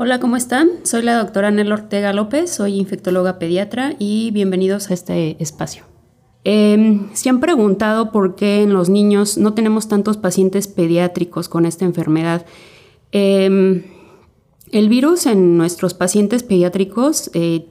[0.00, 0.68] Hola, ¿cómo están?
[0.84, 5.82] Soy la doctora Nel Ortega López, soy infectóloga pediatra y bienvenidos a este espacio.
[6.44, 11.66] Em, se han preguntado por qué en los niños no tenemos tantos pacientes pediátricos con
[11.66, 12.46] esta enfermedad.
[13.10, 13.82] Em,
[14.70, 17.66] el virus en nuestros pacientes pediátricos, eh,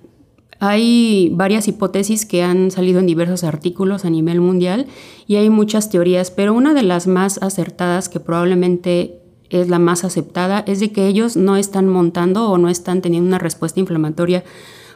[0.60, 4.88] hay varias hipótesis que han salido en diversos artículos a nivel mundial
[5.28, 10.04] y hay muchas teorías, pero una de las más acertadas que probablemente es la más
[10.04, 14.44] aceptada, es de que ellos no están montando o no están teniendo una respuesta inflamatoria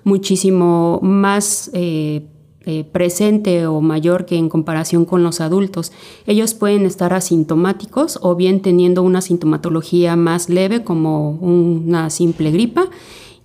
[0.04, 2.26] muchísimo más eh,
[2.64, 5.92] eh, presente o mayor que en comparación con los adultos.
[6.28, 12.90] Ellos pueden estar asintomáticos o bien teniendo una sintomatología más leve como una simple gripa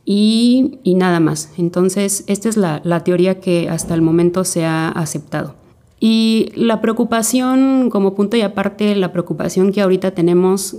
[0.05, 1.51] y, nada más.
[1.57, 5.55] Entonces, esta es la, la teoría que hasta el momento se ha aceptado.
[5.99, 10.77] Y la preocupación, como punto y aparte, la preocupación que ahorita tenemos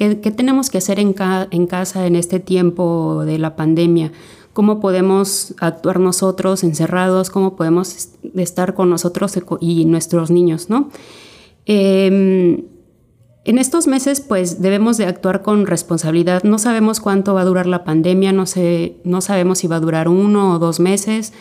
[0.00, 1.14] ¿Qué, tenemos que hacer en,
[1.50, 4.12] en, casa en este tiempo de la pandemia?
[4.54, 7.28] ¿Cómo podemos actuar nosotros encerrados?
[7.28, 10.70] ¿Cómo podemos estar con nosotros y nuestros niños?
[10.70, 10.88] ¿no?
[11.66, 12.64] Em,
[13.44, 16.44] en estos meses, pues debemos de actuar con responsabilidad.
[16.44, 19.80] No sabemos cuánto va a durar la pandemia, no, sé, no sabemos si va a
[19.80, 21.34] durar uno o dos meses.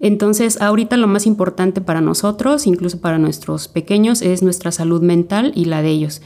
[0.00, 5.52] Entonces, ahorita lo más importante para nosotros, incluso para nuestros pequeños, es nuestra salud mental
[5.54, 6.22] y la de ellos.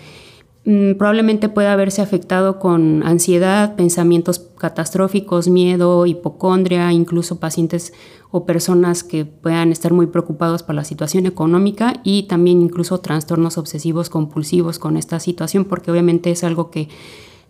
[0.66, 7.92] Mm, probablemente pueda haberse afectado con ansiedad, pensamientos catastróficos, miedo, hipocondria, incluso pacientes
[8.30, 13.58] o personas que puedan estar muy preocupados por la situación económica y también incluso trastornos
[13.58, 16.88] obsesivos compulsivos con esta situación, porque obviamente es algo que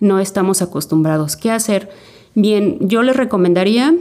[0.00, 1.36] no estamos acostumbrados.
[1.36, 1.91] ¿Qué hacer?
[2.34, 3.94] Bien, yo les recomendaría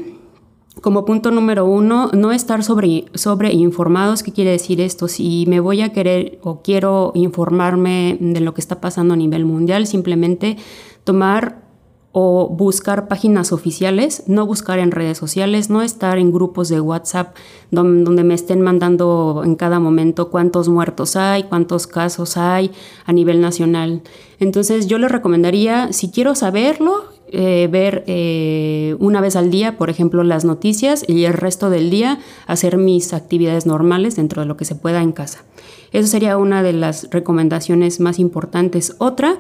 [0.84, 4.22] como punto número uno, no estar sobre, sobre informados.
[4.22, 5.08] ¿Qué quiere decir esto?
[5.08, 9.46] Si me voy a querer o quiero informarme de lo que está pasando a nivel
[9.46, 10.58] mundial, simplemente
[11.06, 11.64] tomar
[12.12, 17.34] o buscar páginas oficiales, no buscar en redes sociales, no estar en grupos de WhatsApp
[17.72, 22.72] donde, me estén mandando en cada momento cuántos muertos hay, cuántos casos hay
[23.06, 24.02] a nivel nacional.
[24.38, 27.06] Entonces yo les recomendaría, si quiero saberlo,
[27.36, 31.90] eh, ver eh, una vez al día, por ejemplo, las noticias y el resto del
[31.90, 35.44] día hacer mis actividades normales dentro de lo que se pueda en casa.
[35.92, 38.96] Eso sería una de las recomendaciones más importantes.
[39.00, 39.40] Otra,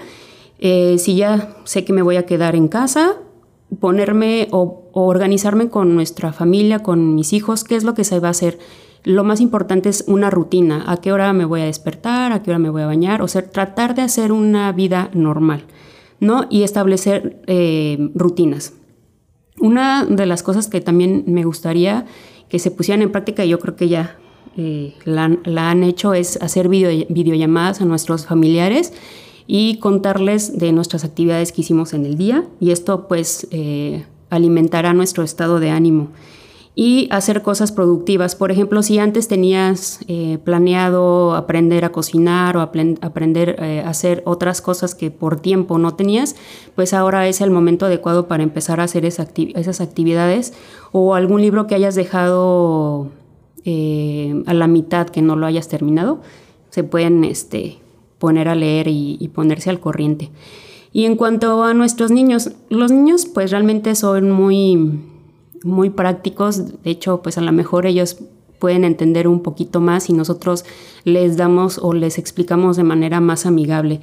[0.57, 3.17] eh, si ya sé que me voy a quedar en casa,
[3.79, 8.29] ponerme o, organizarme con nuestra familia, con mis hijos, qué es lo que se va
[8.29, 8.57] a hacer.
[9.03, 12.49] Lo más importante es una rutina, a qué hora me voy a despertar, a qué
[12.49, 15.65] hora me voy a bañar, o sea, tratar de hacer una vida normal.
[16.19, 16.47] ¿No?
[16.49, 18.73] Y establecer eh, rutinas.
[19.59, 22.05] Una de las cosas que también me gustaría
[22.49, 24.17] que se pusieran en práctica, y yo creo que ya
[24.57, 28.93] eh, la, han hecho, es hacer videollamadas a nuestros familiares
[29.47, 34.93] y contarles de nuestras actividades que hicimos en el día y esto pues eh, alimentará
[34.93, 36.09] nuestro estado de ánimo
[36.75, 38.35] y hacer cosas productivas.
[38.35, 44.23] Por ejemplo, si antes tenías eh, planeado aprender a cocinar o aprender eh, a hacer
[44.25, 46.35] otras cosas que por tiempo no tenías,
[46.75, 50.53] pues ahora es el momento adecuado para empezar a hacer esas actividades
[50.91, 53.09] o algún libro que hayas dejado
[53.65, 56.21] eh, a la mitad que no lo hayas terminado,
[56.71, 57.77] se pueden este,
[58.17, 60.31] poner a leer y ponerse al corriente.
[60.91, 64.99] Y en cuanto a nuestros niños, los niños pues realmente son muy
[65.63, 66.83] muy prácticos.
[66.83, 68.17] De hecho, pues a lo mejor ellos
[68.59, 70.63] pueden entender un poquito más y nosotros
[71.03, 73.99] les damos o les explicamos de manera más amigable.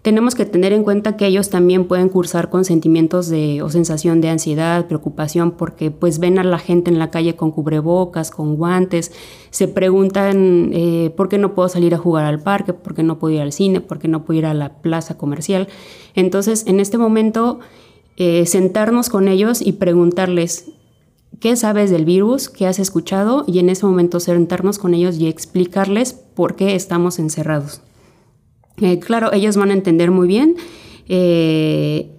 [0.00, 4.20] Tenemos que tener en cuenta que ellos también pueden cursar con sentimientos de o sensación
[4.20, 8.56] de ansiedad, preocupación, porque pues ven a la gente en la calle con cubrebocas, con
[8.56, 9.12] guantes,
[9.50, 13.18] se preguntan eh, por qué no puedo salir a jugar al parque, por qué no
[13.18, 15.68] puedo ir al cine, por qué no puedo ir a la plaza comercial.
[16.14, 17.58] Entonces, en este momento,
[18.16, 20.70] eh, sentarnos con ellos y preguntarles
[21.40, 25.28] qué sabes del virus, qué has escuchado y en ese momento sentarnos con ellos y
[25.28, 27.80] explicarles por qué estamos encerrados.
[28.80, 30.56] Eh, claro, ellos van a entender muy bien.
[31.10, 32.18] Eh,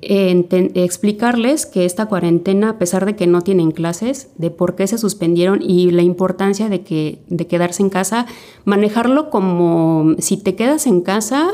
[0.74, 4.98] explicarles que esta cuarentena, a pesar de que no tienen clases, de por qué se
[4.98, 8.26] suspendieron y la importancia de, que, de quedarse en casa,
[8.66, 11.52] manejarlo como si te quedas en casa,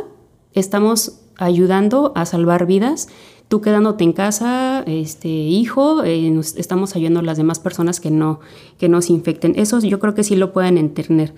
[0.53, 3.09] estamos ayudando a salvar vidas.
[3.47, 8.39] Tú quedándote en casa, este hijo, eh, estamos ayudando a las demás personas que no,
[8.79, 9.53] que no infecten.
[9.55, 11.35] Eso yo creo que sí lo pueden entender.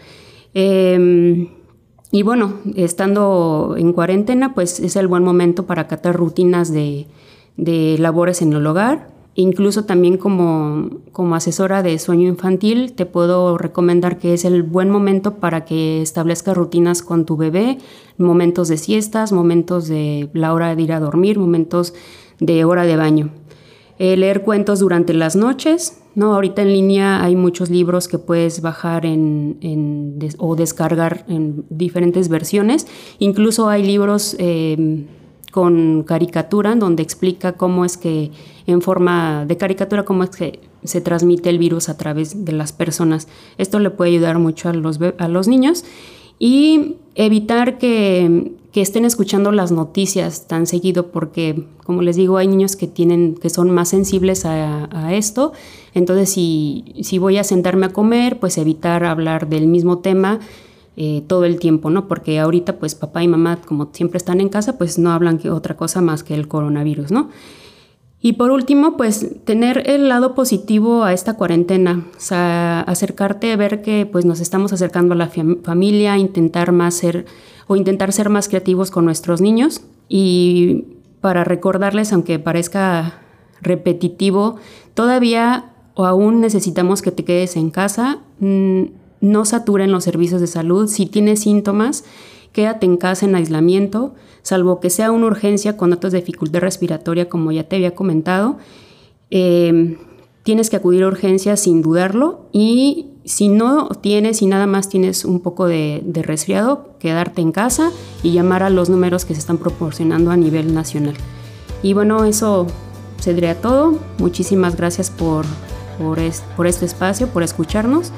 [0.54, 1.50] Em,
[2.12, 7.08] y bueno, estando en cuarentena, pues es el buen momento para acatar rutinas de,
[7.58, 13.56] de labores en el hogar, Incluso también como, como, asesora de sueño infantil te puedo
[13.60, 17.78] recomendar que es el buen momento para que establezcas rutinas con tu bebé,
[18.18, 21.94] momentos de siestas, momentos de la hora de ir a dormir, momentos
[22.40, 23.30] de hora de baño.
[24.00, 26.34] Eh, leer cuentos durante las noches, ¿no?
[26.34, 32.88] Ahorita en línea hay muchos libros que puedes bajar en, o descargar en diferentes versiones.
[33.20, 35.06] Incluso hay libros eh,
[35.52, 38.32] con caricatura, donde explica cómo es que,
[38.66, 42.72] en forma de caricatura, cómo es que se transmite el virus a través de las
[42.72, 43.28] personas.
[43.58, 45.84] Esto le puede ayudar mucho a los, a los niños
[46.40, 52.48] y evitar que, que, estén escuchando las noticias tan seguido, porque, como les digo, hay
[52.48, 55.54] niños que, tienen, que son más sensibles a, esto.
[55.94, 60.40] Entonces, si, si voy a sentarme a comer, pues evitar hablar del mismo tema
[60.98, 62.08] eh, todo el tiempo, ¿no?
[62.08, 65.50] Porque ahorita pues papá y mamá como siempre están en casa pues no hablan que
[65.50, 67.30] otra cosa más que el coronavirus, ¿no?
[68.20, 73.84] Y por último, pues tener el lado positivo a esta cuarentena, o sea, acercarte ver
[73.84, 75.30] que pues nos estamos acercando a la
[75.64, 77.26] familia, intentar más ser
[77.68, 80.86] o intentar ser más creativos con nuestros niños y
[81.22, 83.22] para recordarles, aunque parezca
[83.62, 84.56] repetitivo,
[84.94, 88.20] todavía o aún necesitamos que te quedes en casa.
[88.40, 88.84] Mm,
[89.22, 90.88] no saturen los servicios de salud.
[90.88, 92.04] Si tienes síntomas,
[92.52, 97.30] quédate en casa en aislamiento, salvo que sea una urgencia con datos de dificultad respiratoria,
[97.30, 98.58] como ya te había comentado.
[99.30, 99.98] Eh,
[100.44, 105.26] tienes que acudir a urgencias sin dudarlo y si no tienes y nada más tienes
[105.26, 107.92] un poco de, resfriado, quedarte en casa
[108.24, 111.16] y llamar a los números que se están proporcionando a nivel nacional.
[111.84, 112.68] Y bueno, eso
[113.20, 114.00] sería todo.
[114.20, 115.46] Muchísimas gracias por,
[116.56, 118.14] por este espacio, por escucharnos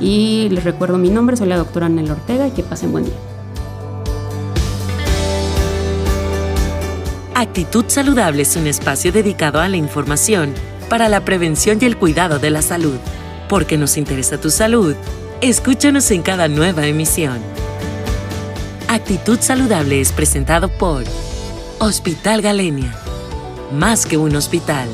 [0.00, 3.14] y les recuerdo mi nombre, soy la doctora Anel Ortega y que pasen buen día.
[7.34, 10.54] Actitud Saludable es un espacio dedicado a la información
[10.88, 12.96] para la prevención y el cuidado de la salud.
[13.48, 14.94] Porque nos interesa tu salud,
[15.40, 17.38] escúchanos en cada nueva emisión.
[18.88, 21.04] Actitud Saludable es presentado por
[21.80, 22.94] Hospital Galenia.
[23.72, 24.88] Más que un hospital.